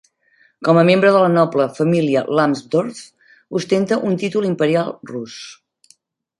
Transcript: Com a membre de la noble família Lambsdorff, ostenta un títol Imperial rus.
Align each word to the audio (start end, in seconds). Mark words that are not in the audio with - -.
Com 0.67 0.77
a 0.81 0.85
membre 0.89 1.11
de 1.15 1.19
la 1.23 1.27
noble 1.33 1.67
família 1.81 2.23
Lambsdorff, 2.39 3.03
ostenta 3.61 4.01
un 4.11 4.19
títol 4.25 4.51
Imperial 4.51 4.93
rus. 5.15 5.41